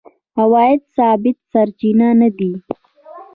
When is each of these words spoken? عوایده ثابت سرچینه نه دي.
عوایده 0.39 0.85
ثابت 0.95 1.37
سرچینه 1.51 2.07
نه 2.19 2.29
دي. 2.37 2.51